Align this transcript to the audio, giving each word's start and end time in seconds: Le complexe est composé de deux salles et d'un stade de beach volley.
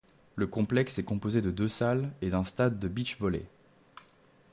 Le 0.35 0.47
complexe 0.47 0.97
est 0.97 1.03
composé 1.03 1.43
de 1.43 1.51
deux 1.51 1.69
salles 1.69 2.09
et 2.23 2.31
d'un 2.31 2.43
stade 2.43 2.79
de 2.79 2.87
beach 2.87 3.19
volley. 3.19 3.45